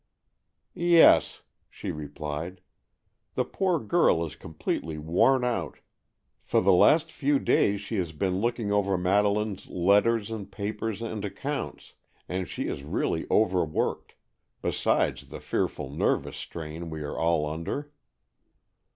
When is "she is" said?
12.47-12.81